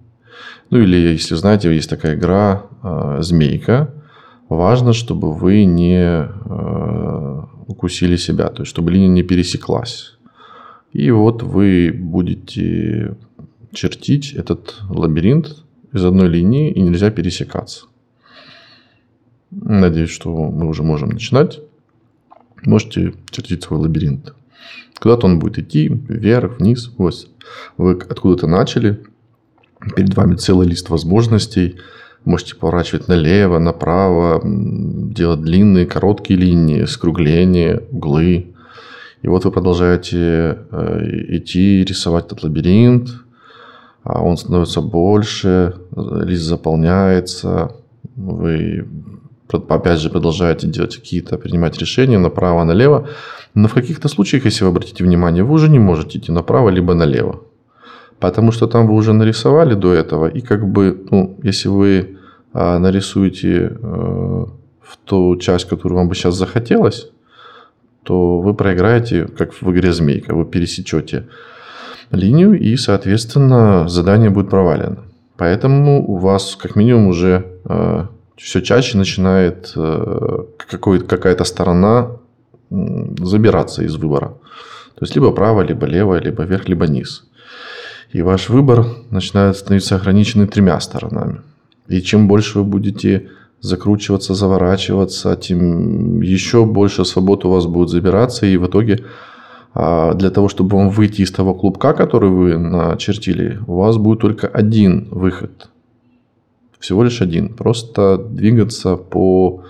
Ну 0.70 0.78
или, 0.78 0.96
если 0.96 1.34
знаете, 1.34 1.74
есть 1.74 1.90
такая 1.90 2.14
игра 2.16 2.66
э, 2.82 3.18
«Змейка». 3.20 3.94
Важно, 4.48 4.92
чтобы 4.92 5.32
вы 5.32 5.64
не 5.64 5.98
э, 5.98 7.42
укусили 7.66 8.16
себя, 8.16 8.48
то 8.48 8.62
есть 8.62 8.70
чтобы 8.70 8.90
линия 8.90 9.08
не 9.08 9.22
пересеклась. 9.22 10.14
И 10.92 11.10
вот 11.10 11.42
вы 11.42 11.92
будете 11.92 13.16
чертить 13.72 14.32
этот 14.32 14.76
лабиринт 14.88 15.64
из 15.92 16.04
одной 16.04 16.28
линии, 16.28 16.72
и 16.72 16.80
нельзя 16.80 17.10
пересекаться. 17.10 17.86
Надеюсь, 19.50 20.10
что 20.10 20.30
мы 20.30 20.66
уже 20.66 20.82
можем 20.82 21.10
начинать 21.10 21.60
можете 22.64 23.14
чертить 23.30 23.62
свой 23.62 23.80
лабиринт. 23.80 24.34
Куда-то 25.00 25.26
он 25.26 25.38
будет 25.38 25.58
идти, 25.58 25.88
вверх, 25.88 26.58
вниз. 26.58 26.92
Вот 26.98 27.28
вы 27.76 27.92
откуда-то 27.92 28.46
начали, 28.46 29.02
перед 29.94 30.14
вами 30.16 30.34
целый 30.34 30.66
лист 30.66 30.88
возможностей. 30.88 31.76
Можете 32.24 32.56
поворачивать 32.56 33.08
налево, 33.08 33.58
направо, 33.58 34.40
делать 34.44 35.40
длинные, 35.40 35.86
короткие 35.86 36.38
линии, 36.38 36.84
скругления, 36.84 37.82
углы. 37.90 38.54
И 39.22 39.28
вот 39.28 39.44
вы 39.44 39.50
продолжаете 39.50 40.58
э, 40.70 41.36
идти, 41.36 41.84
рисовать 41.84 42.26
этот 42.26 42.42
лабиринт. 42.42 43.08
А 44.04 44.22
он 44.22 44.36
становится 44.36 44.80
больше, 44.80 45.74
лист 45.94 46.44
заполняется. 46.44 47.72
Вы 48.16 48.86
опять 49.68 50.00
же, 50.00 50.10
продолжаете 50.10 50.66
делать 50.66 50.96
какие-то, 50.96 51.38
принимать 51.38 51.78
решения 51.78 52.18
направо, 52.18 52.64
налево. 52.64 53.08
Но 53.54 53.68
в 53.68 53.74
каких-то 53.74 54.08
случаях, 54.08 54.44
если 54.44 54.64
вы 54.64 54.70
обратите 54.70 55.04
внимание, 55.04 55.42
вы 55.42 55.54
уже 55.54 55.68
не 55.68 55.78
можете 55.78 56.18
идти 56.18 56.32
направо, 56.32 56.68
либо 56.68 56.94
налево. 56.94 57.40
Потому 58.20 58.52
что 58.52 58.66
там 58.66 58.86
вы 58.86 58.94
уже 58.94 59.12
нарисовали 59.12 59.74
до 59.74 59.92
этого, 59.92 60.26
и 60.26 60.40
как 60.40 60.66
бы, 60.66 61.06
ну, 61.10 61.36
если 61.42 61.68
вы 61.68 62.18
а, 62.52 62.78
нарисуете 62.78 63.78
а, 63.80 64.46
в 64.80 64.96
ту 65.04 65.36
часть, 65.36 65.68
которую 65.68 65.98
вам 65.98 66.08
бы 66.08 66.14
сейчас 66.14 66.34
захотелось, 66.34 67.10
то 68.02 68.40
вы 68.40 68.54
проиграете, 68.54 69.26
как 69.26 69.52
в 69.60 69.70
игре 69.70 69.92
«Змейка». 69.92 70.34
Вы 70.34 70.46
пересечете 70.46 71.28
линию, 72.10 72.58
и, 72.58 72.76
соответственно, 72.76 73.88
задание 73.88 74.30
будет 74.30 74.50
провалено. 74.50 75.04
Поэтому 75.36 76.04
у 76.08 76.16
вас, 76.16 76.56
как 76.56 76.74
минимум, 76.74 77.08
уже 77.08 77.44
а, 77.64 78.08
все 78.38 78.60
чаще 78.60 78.96
начинает 78.96 79.72
э, 79.76 80.44
какая-то 80.56 81.44
сторона 81.44 82.12
забираться 82.70 83.82
из 83.82 83.96
выбора. 83.96 84.28
То 84.94 85.04
есть 85.04 85.14
либо 85.14 85.32
право, 85.32 85.62
либо 85.62 85.86
лево, 85.86 86.18
либо 86.18 86.44
вверх, 86.44 86.68
либо 86.68 86.86
низ. 86.86 87.27
И 88.12 88.22
ваш 88.22 88.48
выбор 88.48 88.86
начинает 89.10 89.56
становиться 89.56 89.96
ограниченный 89.96 90.46
тремя 90.46 90.80
сторонами. 90.80 91.42
И 91.88 92.00
чем 92.00 92.28
больше 92.28 92.58
вы 92.58 92.64
будете 92.64 93.28
закручиваться, 93.60 94.34
заворачиваться, 94.34 95.36
тем 95.36 96.20
еще 96.20 96.64
больше 96.64 97.04
свобод 97.04 97.44
у 97.44 97.50
вас 97.50 97.66
будет 97.66 97.88
забираться. 97.88 98.46
И 98.46 98.56
в 98.56 98.66
итоге 98.66 99.04
а, 99.74 100.14
для 100.14 100.30
того, 100.30 100.48
чтобы 100.48 100.76
вам 100.76 100.90
выйти 100.90 101.22
из 101.22 101.32
того 101.32 101.54
клубка, 101.54 101.92
который 101.92 102.30
вы 102.30 102.56
начертили, 102.56 103.60
у 103.66 103.76
вас 103.76 103.96
будет 103.96 104.20
только 104.20 104.46
один 104.46 105.08
выход 105.10 105.68
всего 106.78 107.02
лишь 107.04 107.20
один. 107.20 107.54
Просто 107.54 108.18
двигаться 108.18 108.96
по 108.96 109.64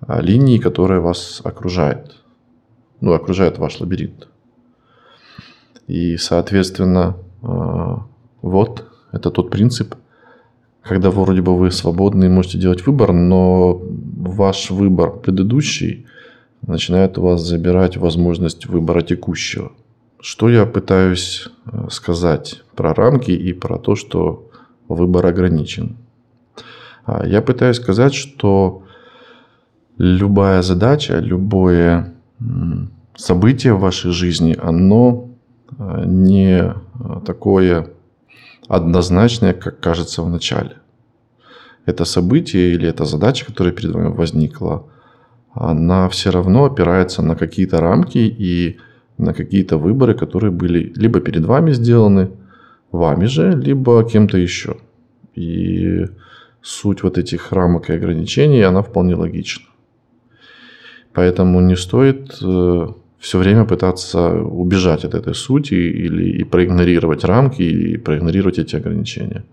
а, 0.00 0.20
линии, 0.20 0.58
которая 0.58 1.00
вас 1.00 1.40
окружает. 1.44 2.16
Ну, 3.00 3.12
окружает 3.12 3.58
ваш 3.58 3.80
лабиринт. 3.80 4.28
И, 5.86 6.16
соответственно, 6.16 7.16
вот 7.42 8.86
это 9.12 9.30
тот 9.30 9.50
принцип, 9.50 9.94
когда 10.82 11.10
вроде 11.10 11.42
бы 11.42 11.56
вы 11.56 11.70
свободны 11.70 12.24
и 12.24 12.28
можете 12.28 12.58
делать 12.58 12.86
выбор, 12.86 13.12
но 13.12 13.80
ваш 14.16 14.70
выбор 14.70 15.10
предыдущий 15.10 16.06
начинает 16.66 17.18
у 17.18 17.22
вас 17.22 17.42
забирать 17.42 17.96
возможность 17.96 18.66
выбора 18.66 19.02
текущего. 19.02 19.72
Что 20.20 20.48
я 20.48 20.66
пытаюсь 20.66 21.48
э, 21.66 21.88
сказать 21.90 22.62
про 22.76 22.94
рамки 22.94 23.32
и 23.32 23.52
про 23.52 23.78
то, 23.78 23.96
что 23.96 24.48
выбор 24.88 25.26
ограничен? 25.26 25.96
А, 27.04 27.26
я 27.26 27.42
пытаюсь 27.42 27.76
сказать, 27.76 28.14
что 28.14 28.84
любая 29.98 30.62
задача, 30.62 31.18
любое 31.18 32.14
событие 33.16 33.74
в 33.74 33.80
вашей 33.80 34.12
жизни, 34.12 34.56
оно 34.62 35.30
э, 35.76 36.02
не 36.06 36.60
э, 36.60 36.74
такое 37.24 37.88
однозначное, 38.68 39.52
как 39.52 39.80
кажется 39.80 40.22
в 40.22 40.30
начале. 40.30 40.76
Это 41.86 42.04
событие 42.04 42.74
или 42.74 42.88
эта 42.88 43.04
задача, 43.04 43.46
которая 43.46 43.74
перед 43.74 43.90
вами 43.90 44.08
возникла, 44.08 44.86
она 45.52 46.08
все 46.08 46.30
равно 46.30 46.64
опирается 46.64 47.22
на 47.22 47.36
какие-то 47.36 47.80
рамки 47.80 48.18
и 48.18 48.78
на 49.18 49.34
какие-то 49.34 49.76
выборы, 49.78 50.14
которые 50.14 50.50
были 50.50 50.92
либо 50.96 51.20
перед 51.20 51.44
вами 51.44 51.72
сделаны, 51.72 52.30
вами 52.90 53.26
же, 53.26 53.52
либо 53.52 54.04
кем-то 54.04 54.38
еще. 54.38 54.76
И 55.34 56.06
суть 56.62 57.02
вот 57.02 57.18
этих 57.18 57.52
рамок 57.52 57.90
и 57.90 57.94
ограничений, 57.94 58.62
она 58.62 58.82
вполне 58.82 59.14
логична. 59.14 59.66
Поэтому 61.12 61.60
не 61.60 61.76
стоит 61.76 62.38
э, 62.42 62.86
все 63.22 63.38
время 63.38 63.64
пытаться 63.64 64.32
убежать 64.42 65.04
от 65.04 65.14
этой 65.14 65.34
сути 65.34 65.74
или 65.74 66.40
и 66.40 66.44
проигнорировать 66.44 67.22
рамки 67.24 67.62
и 67.62 67.96
проигнорировать 67.96 68.58
эти 68.58 68.74
ограничения. 68.74 69.44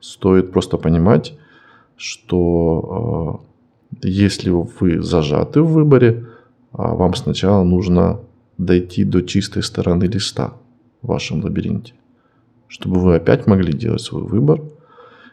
Стоит 0.00 0.52
просто 0.52 0.78
понимать, 0.78 1.34
что 1.98 3.42
э, 4.02 4.08
если 4.08 4.48
вы 4.48 5.02
зажаты 5.02 5.60
в 5.60 5.72
выборе, 5.72 6.24
а 6.72 6.94
вам 6.94 7.14
сначала 7.14 7.62
нужно 7.62 8.20
дойти 8.56 9.04
до 9.04 9.20
чистой 9.20 9.62
стороны 9.62 10.04
листа 10.04 10.54
в 11.02 11.08
вашем 11.08 11.44
лабиринте, 11.44 11.92
чтобы 12.68 13.00
вы 13.00 13.16
опять 13.16 13.46
могли 13.46 13.74
делать 13.74 14.00
свой 14.00 14.22
выбор, 14.22 14.62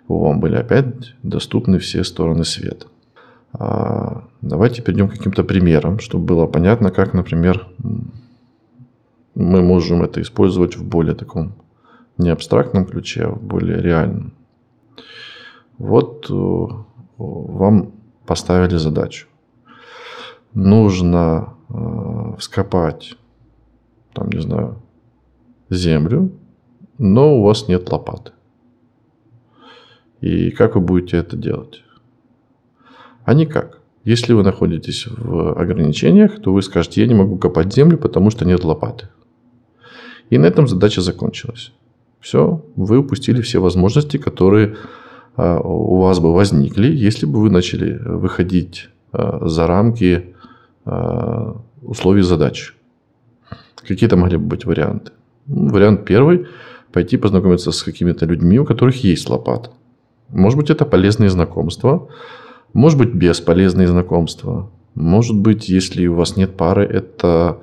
вам 0.09 0.41
были 0.41 0.55
опять 0.55 1.15
доступны 1.23 1.79
все 1.79 2.03
стороны 2.03 2.43
света. 2.43 2.87
А 3.53 4.27
давайте 4.41 4.81
перейдем 4.81 5.09
к 5.09 5.13
каким-то 5.13 5.43
примерам, 5.43 5.99
чтобы 5.99 6.25
было 6.25 6.47
понятно, 6.47 6.91
как, 6.91 7.13
например, 7.13 7.67
мы 9.35 9.61
можем 9.61 10.03
это 10.03 10.21
использовать 10.21 10.77
в 10.77 10.87
более 10.87 11.15
таком 11.15 11.53
не 12.17 12.29
абстрактном 12.29 12.85
ключе, 12.85 13.23
а 13.25 13.31
в 13.31 13.41
более 13.41 13.81
реальном. 13.81 14.33
Вот 15.77 16.29
э, 16.29 16.67
вам 17.17 17.93
поставили 18.25 18.77
задачу. 18.77 19.27
Нужно 20.53 21.55
э, 21.69 22.35
вскопать, 22.37 23.17
там, 24.13 24.29
не 24.29 24.41
знаю, 24.41 24.81
землю, 25.69 26.31
но 26.97 27.37
у 27.37 27.43
вас 27.43 27.67
нет 27.67 27.91
лопаты. 27.91 28.31
И 30.19 30.51
как 30.51 30.75
вы 30.75 30.81
будете 30.81 31.17
это 31.17 31.35
делать? 31.35 31.83
А 33.23 33.33
никак. 33.33 33.79
Если 34.03 34.33
вы 34.33 34.43
находитесь 34.43 35.05
в 35.07 35.59
ограничениях, 35.59 36.41
то 36.41 36.53
вы 36.53 36.61
скажете, 36.61 37.01
я 37.01 37.07
не 37.07 37.13
могу 37.13 37.37
копать 37.37 37.73
землю, 37.73 37.97
потому 37.97 38.31
что 38.31 38.45
нет 38.45 38.63
лопаты. 38.63 39.09
И 40.29 40.37
на 40.37 40.45
этом 40.45 40.67
задача 40.67 41.01
закончилась. 41.01 41.71
Все, 42.19 42.63
вы 42.75 42.97
упустили 42.97 43.41
все 43.41 43.59
возможности, 43.59 44.17
которые 44.17 44.75
а, 45.35 45.59
у 45.59 45.99
вас 45.99 46.19
бы 46.19 46.33
возникли, 46.33 46.87
если 46.87 47.25
бы 47.25 47.41
вы 47.41 47.49
начали 47.49 47.99
выходить 48.03 48.89
а, 49.11 49.47
за 49.47 49.67
рамки 49.67 50.35
а, 50.85 51.61
условий 51.81 52.21
задач. 52.23 52.75
Какие-то 53.87 54.17
могли 54.17 54.37
бы 54.37 54.45
быть 54.45 54.65
варианты. 54.65 55.11
Ну, 55.47 55.69
вариант 55.69 56.05
первый– 56.05 56.47
пойти 56.91 57.17
познакомиться 57.17 57.71
с 57.71 57.83
какими-то 57.83 58.25
людьми, 58.25 58.59
у 58.59 58.65
которых 58.65 59.03
есть 59.03 59.29
лопата. 59.29 59.71
Может 60.29 60.57
быть, 60.57 60.69
это 60.69 60.85
полезные 60.85 61.29
знакомства, 61.29 62.07
может 62.73 62.97
быть, 62.97 63.13
бесполезные 63.13 63.87
знакомства. 63.87 64.69
Может 64.95 65.37
быть, 65.37 65.69
если 65.69 66.07
у 66.07 66.15
вас 66.15 66.37
нет 66.37 66.57
пары, 66.57 66.85
это 66.85 67.59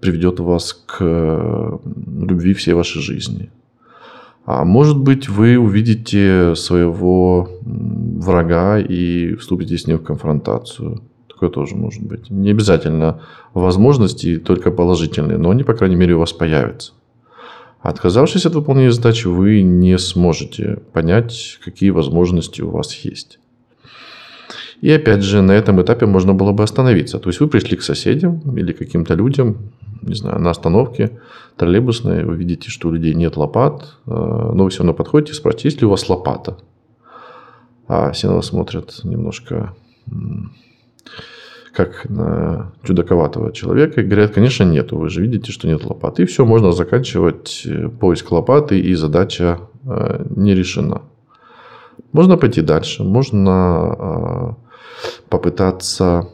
приведет 0.00 0.40
вас 0.40 0.72
к 0.72 0.98
э, 1.00 1.78
любви 1.84 2.54
всей 2.54 2.74
вашей 2.74 3.00
жизни. 3.00 3.50
А 4.44 4.64
может 4.64 4.98
быть, 4.98 5.28
вы 5.28 5.56
увидите 5.56 6.54
своего 6.56 7.48
врага 7.62 8.78
и 8.78 9.34
вступите 9.36 9.78
с 9.78 9.86
ним 9.86 9.98
в 9.98 10.02
конфронтацию. 10.02 11.02
Такое 11.28 11.48
тоже 11.48 11.76
может 11.76 12.02
быть. 12.02 12.30
Не 12.30 12.50
обязательно 12.50 13.20
возможности 13.54 14.38
только 14.38 14.70
положительные, 14.70 15.38
но 15.38 15.50
они, 15.50 15.62
по 15.62 15.74
крайней 15.74 15.96
мере, 15.96 16.14
у 16.14 16.18
вас 16.18 16.32
появятся. 16.32 16.92
Отказавшись 17.80 18.46
от 18.46 18.54
выполнения 18.54 18.92
задачи, 18.92 19.26
вы 19.26 19.62
не 19.62 19.98
сможете 19.98 20.78
понять, 20.92 21.58
какие 21.64 21.90
возможности 21.90 22.62
у 22.62 22.70
вас 22.70 22.94
есть. 23.04 23.38
И 24.82 24.90
опять 24.90 25.22
же, 25.22 25.42
на 25.42 25.52
этом 25.52 25.80
этапе 25.80 26.06
можно 26.06 26.34
было 26.34 26.50
бы 26.50 26.64
остановиться. 26.64 27.20
То 27.20 27.28
есть 27.28 27.38
вы 27.38 27.46
пришли 27.46 27.76
к 27.76 27.82
соседям 27.82 28.40
или 28.56 28.72
каким-то 28.72 29.14
людям, 29.14 29.70
не 30.02 30.14
знаю, 30.14 30.40
на 30.40 30.50
остановке 30.50 31.20
троллейбусной, 31.56 32.24
вы 32.24 32.34
видите, 32.34 32.68
что 32.68 32.88
у 32.88 32.90
людей 32.90 33.14
нет 33.14 33.36
лопат, 33.36 33.94
э, 34.06 34.10
но 34.10 34.64
вы 34.64 34.70
все 34.70 34.80
равно 34.80 34.92
подходите 34.92 35.32
и 35.32 35.34
спрашиваете, 35.36 35.68
есть 35.68 35.80
ли 35.80 35.86
у 35.86 35.90
вас 35.90 36.08
лопата? 36.08 36.58
А 37.86 38.10
все 38.10 38.26
на 38.26 38.34
вас 38.34 38.46
смотрят 38.46 39.04
немножко 39.04 39.72
как 41.72 42.08
на 42.10 42.72
чудаковатого 42.82 43.52
человека 43.52 44.00
и 44.00 44.04
говорят, 44.04 44.32
конечно, 44.32 44.64
нету, 44.64 44.98
вы 44.98 45.08
же 45.08 45.22
видите, 45.22 45.52
что 45.52 45.68
нет 45.68 45.84
лопаты. 45.84 46.24
И 46.24 46.26
все, 46.26 46.44
можно 46.44 46.72
заканчивать 46.72 47.62
э, 47.66 47.88
поиск 47.88 48.32
лопаты, 48.32 48.80
и 48.80 48.94
задача 48.94 49.60
э, 49.84 50.26
не 50.34 50.56
решена. 50.56 51.02
Можно 52.10 52.36
пойти 52.36 52.62
дальше, 52.62 53.04
можно 53.04 54.56
попытаться 55.28 56.28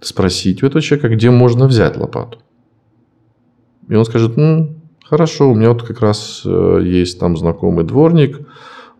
спросить 0.00 0.62
у 0.62 0.66
этого 0.66 0.82
человека, 0.82 1.14
где 1.14 1.30
можно 1.30 1.66
взять 1.66 1.96
лопату. 1.96 2.38
И 3.88 3.94
он 3.94 4.04
скажет, 4.04 4.36
ну, 4.36 4.76
хорошо, 5.04 5.50
у 5.50 5.54
меня 5.54 5.70
вот 5.70 5.82
как 5.82 6.00
раз 6.00 6.42
э, 6.44 6.80
есть 6.82 7.18
там 7.18 7.36
знакомый 7.36 7.84
дворник, 7.84 8.40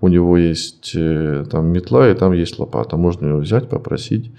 у 0.01 0.09
него 0.09 0.37
есть 0.37 0.93
э, 0.95 1.45
там 1.51 1.67
метла, 1.69 2.11
и 2.11 2.15
там 2.15 2.33
есть 2.33 2.59
лопата. 2.59 2.97
Можно 2.97 3.27
ее 3.27 3.37
взять, 3.37 3.69
попросить. 3.69 4.33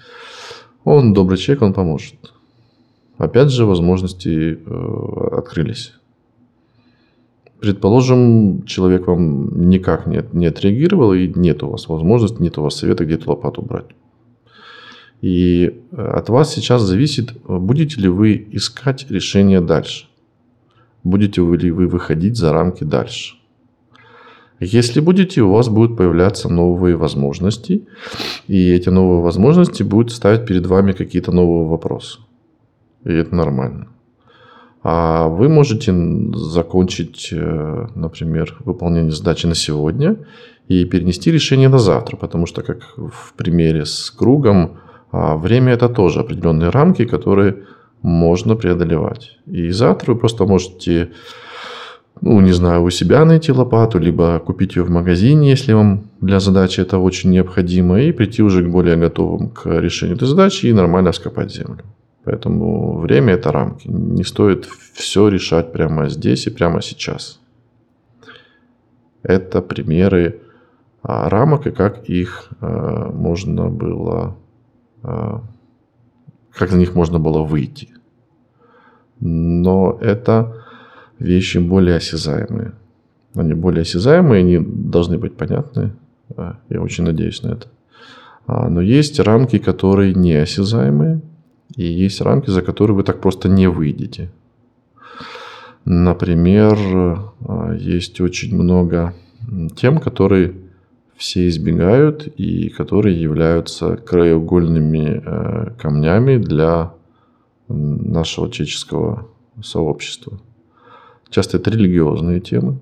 Он 0.83 1.13
добрый 1.13 1.37
человек, 1.37 1.63
он 1.63 1.73
поможет. 1.73 2.15
Опять 3.17 3.49
же, 3.49 3.65
возможности 3.65 4.59
э, 4.63 5.27
открылись. 5.37 5.93
Предположим, 7.59 8.63
человек 8.65 9.07
вам 9.07 9.69
никак 9.69 10.07
не, 10.07 10.23
не 10.33 10.47
отреагировал, 10.47 11.13
и 11.13 11.27
нет 11.27 11.63
у 11.63 11.69
вас 11.69 11.87
возможности, 11.87 12.41
нет 12.41 12.57
у 12.57 12.63
вас 12.63 12.75
совета, 12.75 13.05
где 13.05 13.15
эту 13.15 13.29
лопату 13.29 13.61
брать. 13.61 13.87
И 15.21 15.81
э, 15.91 15.95
от 15.95 16.29
вас 16.29 16.53
сейчас 16.53 16.81
зависит, 16.81 17.33
будете 17.47 18.01
ли 18.01 18.09
вы 18.09 18.47
искать 18.51 19.09
решение 19.09 19.61
дальше. 19.61 20.07
Будете 21.03 21.41
ли 21.41 21.71
вы 21.71 21.87
выходить 21.87 22.35
за 22.35 22.51
рамки 22.51 22.83
дальше. 22.83 23.35
Если 24.59 24.99
будете, 24.99 25.41
у 25.41 25.51
вас 25.51 25.69
будут 25.69 25.97
появляться 25.97 26.49
новые 26.49 26.95
возможности, 26.95 27.87
и 28.47 28.71
эти 28.71 28.89
новые 28.89 29.21
возможности 29.21 29.83
будут 29.83 30.11
ставить 30.11 30.45
перед 30.45 30.65
вами 30.65 30.93
какие-то 30.93 31.31
новые 31.31 31.67
вопросы. 31.67 32.19
И 33.03 33.11
это 33.11 33.35
нормально. 33.35 33.87
А 34.87 35.29
вы 35.29 35.49
можете 35.49 35.91
закончить, 36.35 37.29
э, 37.31 37.87
например, 37.95 38.55
выполнение 38.65 39.11
задачи 39.11 39.47
на 39.47 39.55
сегодня 39.55 40.17
и 40.67 40.85
перенести 40.85 41.31
решение 41.31 41.69
на 41.69 41.79
завтра, 41.79 42.17
потому 42.17 42.45
что, 42.45 42.61
как 42.61 42.83
в 42.95 43.33
примере 43.35 43.85
с 43.85 44.11
кругом, 44.11 44.77
а 45.11 45.37
время 45.37 45.73
это 45.73 45.89
тоже 45.89 46.19
определенные 46.19 46.69
рамки, 46.69 47.05
которые 47.05 47.63
можно 48.03 48.55
преодолевать. 48.55 49.39
И 49.47 49.71
завтра 49.71 50.13
вы 50.13 50.19
просто 50.19 50.45
можете, 50.45 51.13
ну, 52.21 52.39
не 52.41 52.53
знаю, 52.53 52.83
у 52.83 52.91
себя 52.91 53.25
найти 53.25 53.51
лопату, 53.51 53.97
либо 53.97 54.37
купить 54.37 54.75
ее 54.75 54.83
в 54.83 54.91
магазине, 54.91 55.49
если 55.49 55.73
вам 55.73 56.11
для 56.21 56.39
задачи 56.39 56.81
это 56.81 56.99
очень 56.99 57.31
необходимо, 57.31 58.01
и 58.01 58.11
прийти 58.11 58.43
уже 58.43 58.63
к 58.63 58.69
более 58.69 58.97
готовым 58.97 59.49
к 59.49 59.65
решению 59.65 60.15
этой 60.17 60.27
задачи 60.27 60.67
и 60.67 60.73
нормально 60.73 61.11
вскопать 61.11 61.51
землю. 61.51 61.83
Поэтому 62.25 62.97
время 62.97 63.33
это 63.33 63.51
рамки. 63.51 63.87
Не 63.87 64.23
стоит 64.23 64.65
все 64.93 65.27
решать 65.27 65.71
прямо 65.71 66.09
здесь 66.09 66.47
и 66.47 66.49
прямо 66.49 66.81
сейчас. 66.81 67.39
Это 69.21 69.61
примеры 69.61 70.41
а, 71.03 71.29
рамок 71.29 71.67
и 71.67 71.71
как 71.71 72.09
их 72.09 72.49
а, 72.61 73.11
можно 73.11 73.69
было 73.69 74.37
а, 75.03 75.43
как 76.51 76.71
на 76.71 76.77
них 76.77 76.95
можно 76.95 77.19
было 77.19 77.43
выйти. 77.43 77.89
Но 79.19 79.99
это 80.01 80.63
вещи 81.19 81.59
более 81.59 81.97
осязаемые. 81.97 82.73
Они 83.35 83.53
более 83.53 83.83
осязаемые, 83.83 84.39
они 84.39 84.59
должны 84.59 85.17
быть 85.17 85.37
понятны 85.37 85.93
Я 86.69 86.81
очень 86.81 87.03
надеюсь 87.03 87.43
на 87.43 87.49
это. 87.49 87.67
Но 88.47 88.81
есть 88.81 89.19
рамки, 89.19 89.57
которые 89.57 90.13
неосязаемые, 90.13 91.21
и 91.75 91.83
есть 91.83 92.21
рамки, 92.21 92.49
за 92.49 92.61
которые 92.61 92.95
вы 92.95 93.03
так 93.03 93.21
просто 93.21 93.49
не 93.49 93.67
выйдете. 93.67 94.29
Например, 95.85 96.77
а, 96.77 97.73
есть 97.73 98.19
очень 98.21 98.55
много 98.55 99.13
тем, 99.75 99.99
которые 99.99 100.55
все 101.15 101.47
избегают 101.47 102.27
и 102.27 102.69
которые 102.69 103.21
являются 103.21 103.95
краеугольными 103.95 105.21
э, 105.25 105.71
камнями 105.79 106.37
для 106.37 106.93
нашего 107.67 108.51
чеческого 108.51 109.29
сообщества. 109.63 110.39
Часто 111.29 111.57
это 111.57 111.71
религиозные 111.71 112.41
темы, 112.41 112.79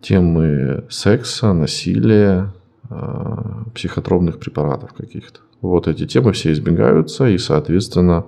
темы 0.00 0.84
секса, 0.88 1.52
насилия, 1.52 2.52
э, 2.90 3.64
психотропных 3.74 4.38
препаратов 4.38 4.92
каких-то. 4.92 5.40
Вот 5.64 5.88
эти 5.88 6.06
темы 6.06 6.32
все 6.32 6.52
избегаются, 6.52 7.26
и, 7.26 7.38
соответственно, 7.38 8.26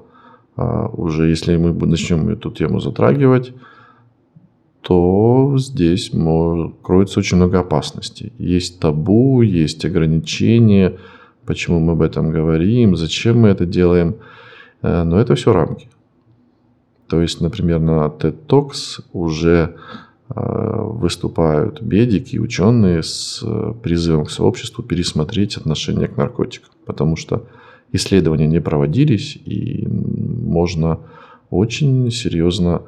э, 0.57 0.87
уже 0.95 1.29
если 1.29 1.55
мы 1.59 1.75
начнем 1.87 2.31
эту 2.31 2.51
тему 2.51 2.81
затрагивать, 2.81 3.53
то 4.81 5.55
здесь 5.59 6.11
кроется 6.83 7.21
очень 7.21 7.37
много 7.37 7.61
опасностей. 7.61 8.33
Есть 8.39 8.81
табу, 8.81 9.43
есть 9.43 9.85
ограничения, 9.85 10.97
почему 11.45 11.79
мы 11.79 11.93
об 11.93 12.01
этом 12.01 12.31
говорим, 12.31 12.97
зачем 12.97 13.41
мы 13.41 13.49
это 13.49 13.67
делаем. 13.67 14.17
Э, 14.81 15.03
но 15.03 15.21
это 15.21 15.35
все 15.35 15.53
рамки. 15.53 15.91
То 17.07 17.21
есть, 17.21 17.43
например, 17.43 17.81
на 17.81 18.07
TED 18.07 18.47
Talks 18.47 19.03
уже 19.13 19.77
выступают 20.29 21.81
бедики, 21.81 22.39
ученые 22.39 23.03
с 23.03 23.43
э, 23.43 23.75
призывом 23.81 24.25
к 24.25 24.31
сообществу 24.31 24.83
пересмотреть 24.83 25.57
отношение 25.57 26.09
к 26.09 26.17
наркотикам. 26.17 26.71
Потому 26.85 27.17
что 27.17 27.47
исследования 27.93 28.49
не 28.49 28.61
проводились, 28.61 29.37
и 29.37 29.87
можно 29.87 30.99
очень 31.51 32.11
серьезно 32.11 32.83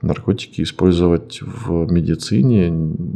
наркотики 0.00 0.62
использовать 0.62 1.40
в 1.42 1.90
медицине, 1.90 2.70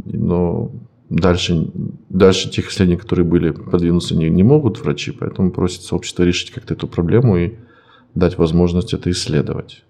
но 0.05 0.71
дальше, 1.09 1.69
дальше 2.09 2.49
тех 2.49 2.69
исследований, 2.69 2.99
которые 2.99 3.25
были, 3.25 3.51
продвинуться 3.51 4.15
не, 4.15 4.29
не 4.29 4.43
могут 4.43 4.81
врачи, 4.81 5.11
поэтому 5.11 5.51
просит 5.51 5.83
сообщество 5.83 6.23
решить 6.23 6.51
как-то 6.51 6.73
эту 6.73 6.87
проблему 6.87 7.37
и 7.37 7.53
дать 8.15 8.37
возможность 8.37 8.93
это 8.93 9.09
исследовать. 9.11 9.83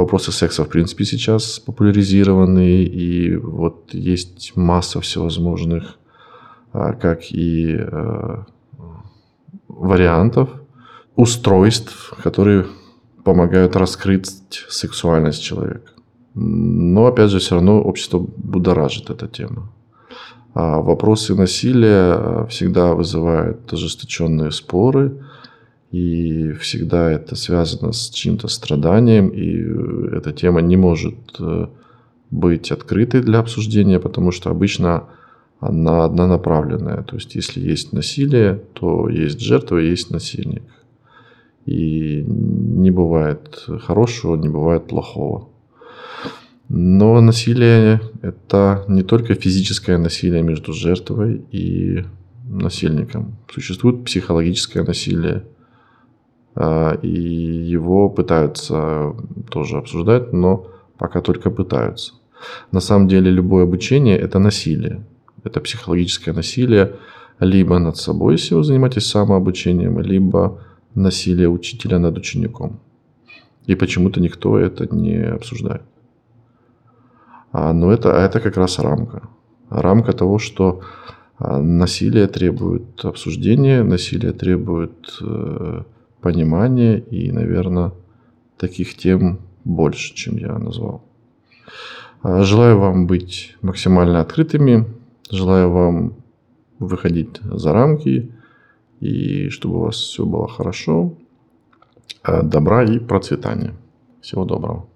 Вопросы 0.00 0.32
секса, 0.32 0.64
в 0.64 0.68
принципе, 0.70 1.04
сейчас 1.04 1.58
популяризированы, 1.58 2.84
и 2.84 3.36
вот 3.36 3.92
есть 3.92 4.56
масса 4.56 4.98
всевозможных, 5.02 5.98
а, 6.72 6.94
как 6.94 7.30
и 7.30 7.76
а, 7.76 8.46
вариантов, 9.68 10.48
устройств, 11.16 12.14
которые 12.22 12.64
помогают 13.24 13.76
раскрыть 13.76 14.26
сексуальность 14.70 15.42
человека. 15.42 15.90
Но, 16.34 17.04
опять 17.04 17.28
же, 17.28 17.38
все 17.38 17.56
равно 17.56 17.82
общество 17.82 18.18
будоражит 18.18 19.10
эта 19.10 19.28
тема. 19.28 19.70
А 20.54 20.80
вопросы 20.80 21.34
насилия 21.34 22.46
всегда 22.46 22.94
вызывают 22.94 23.70
ожесточенные 23.70 24.50
споры, 24.50 25.26
и 25.90 26.52
всегда 26.52 27.10
это 27.10 27.34
связано 27.34 27.92
с 27.92 28.10
чьим-то 28.10 28.48
страданием, 28.48 29.28
и 29.28 30.16
эта 30.16 30.32
тема 30.32 30.60
не 30.60 30.76
может 30.76 31.16
э, 31.40 31.66
быть 32.30 32.70
открытой 32.70 33.22
для 33.22 33.40
обсуждения, 33.40 33.98
потому 33.98 34.30
что 34.30 34.50
обычно 34.50 35.08
она 35.58 36.04
однонаправленная. 36.04 37.02
То 37.02 37.16
есть, 37.16 37.34
если 37.34 37.60
есть 37.60 37.92
насилие, 37.92 38.62
то 38.72 39.08
есть 39.08 39.40
жертва, 39.40 39.78
есть 39.78 40.10
насильник. 40.10 40.62
И 41.66 42.22
не 42.26 42.90
бывает 42.90 43.66
хорошего, 43.80 44.36
не 44.36 44.48
бывает 44.48 44.86
плохого. 44.86 45.48
Но 46.68 47.20
насилие– 47.20 48.00
это 48.22 48.84
не 48.86 49.02
только 49.02 49.34
физическое 49.34 49.98
насилие 49.98 50.42
между 50.42 50.72
жертвой 50.72 51.42
и 51.50 52.04
насильником. 52.48 53.36
Существует 53.52 54.04
психологическое 54.04 54.84
насилие, 54.84 55.44
и 56.56 57.08
его 57.08 58.08
пытаются 58.10 59.14
тоже 59.50 59.78
обсуждать, 59.78 60.32
но 60.32 60.66
пока 60.98 61.20
только 61.20 61.50
пытаются. 61.50 62.14
На 62.72 62.80
самом 62.80 63.08
деле 63.08 63.30
любое 63.30 63.64
обучение– 63.64 64.18
это 64.18 64.38
насилие. 64.38 65.04
Это 65.44 65.60
психологическое 65.60 66.32
насилие 66.32 66.96
либо 67.38 67.78
над 67.78 67.96
собой, 67.96 68.34
если 68.34 68.54
вы 68.54 68.64
занимаетесь 68.64 69.06
самообучением, 69.06 70.00
либо 70.00 70.60
насилие 70.94 71.48
учителя 71.48 71.98
над 71.98 72.18
учеником. 72.18 72.80
И 73.66 73.74
почему-то 73.74 74.20
никто 74.20 74.58
это 74.58 74.94
не 74.94 75.16
обсуждает. 75.16 75.82
А, 77.52 77.72
но 77.72 77.92
это, 77.92 78.10
это 78.10 78.40
как 78.40 78.56
раз 78.56 78.78
рамка. 78.78 79.28
Рамка 79.70 80.12
того, 80.12 80.38
что 80.38 80.80
а, 81.38 81.60
насилие 81.60 82.26
требует 82.26 83.04
обсуждения, 83.04 83.82
насилие 83.82 84.32
требует 84.32 85.18
понимания 86.20 86.98
и, 86.98 87.32
наверное, 87.32 87.92
таких 88.56 88.96
тем 88.96 89.40
больше, 89.64 90.14
чем 90.14 90.36
я 90.36 90.58
назвал. 90.58 91.02
А, 92.22 92.42
желаю 92.42 92.78
вам 92.78 93.06
быть 93.06 93.56
максимально 93.62 94.20
открытыми, 94.20 94.86
желаю 95.30 95.70
вам 95.70 96.14
выходить 96.78 97.40
за 97.42 97.72
рамки, 97.72 98.32
и 99.00 99.48
чтобы 99.48 99.76
у 99.76 99.80
вас 99.80 99.96
все 99.96 100.24
было 100.24 100.48
хорошо, 100.48 101.14
э, 102.24 102.42
добра 102.42 102.84
и 102.84 102.98
процветания. 102.98 103.74
Всего 104.20 104.44
доброго. 104.44 104.89